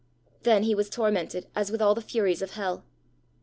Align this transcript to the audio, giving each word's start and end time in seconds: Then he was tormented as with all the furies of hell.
Then 0.41 0.63
he 0.63 0.73
was 0.73 0.89
tormented 0.89 1.45
as 1.55 1.71
with 1.71 1.79
all 1.79 1.93
the 1.93 2.01
furies 2.01 2.41
of 2.41 2.53
hell. 2.53 2.85